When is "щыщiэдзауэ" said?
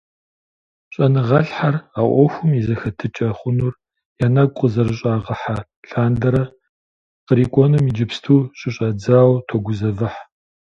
8.59-9.35